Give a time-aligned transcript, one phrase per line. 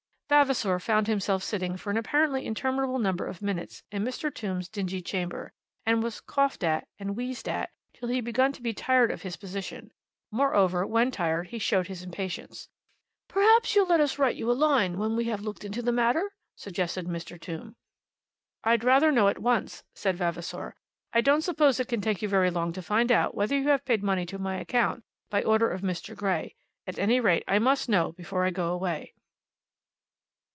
[0.33, 4.01] ugh ugh ugh!" Vavasor found himself sitting for an apparently interminable number of minutes in
[4.05, 4.33] Mr.
[4.33, 5.51] Tombe's dingy chamber,
[5.85, 9.35] and was coughed at, and wheezed at, till he begun to be tired of his
[9.35, 9.91] position;
[10.31, 12.69] moreover, when tired, he showed his impatience.
[13.27, 16.31] "Perhaps you'll let us write you a line when we have looked into the matter?"
[16.55, 17.37] suggested Mr.
[17.39, 17.75] Tombe.
[18.63, 20.77] "I'd rather know at once," said Vavasor.
[21.11, 23.83] "I don't suppose it can take you very long to find out whether you have
[23.83, 26.15] paid money to my account, by order of Mr.
[26.15, 26.55] Grey.
[26.87, 29.13] At any rate, I must know before I go away."